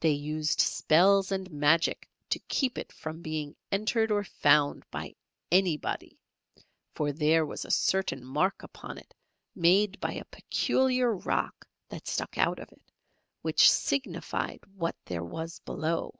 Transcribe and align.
They 0.00 0.12
used 0.12 0.58
spells 0.58 1.30
and 1.30 1.50
magic 1.50 2.08
to 2.30 2.38
keep 2.38 2.78
it 2.78 2.90
from 2.90 3.20
being 3.20 3.54
entered 3.70 4.10
or 4.10 4.24
found 4.24 4.90
by 4.90 5.16
anybody, 5.52 6.18
for 6.94 7.12
there 7.12 7.44
was 7.44 7.66
a 7.66 7.70
certain 7.70 8.24
mark 8.24 8.62
upon 8.62 8.96
it 8.96 9.12
made 9.54 10.00
by 10.00 10.14
a 10.14 10.24
peculiar 10.24 11.14
rock 11.14 11.66
that 11.90 12.06
stuck 12.08 12.38
out 12.38 12.58
of 12.58 12.72
it, 12.72 12.80
which 13.42 13.70
signified 13.70 14.60
what 14.76 14.96
there 15.04 15.24
was 15.26 15.58
below. 15.58 16.18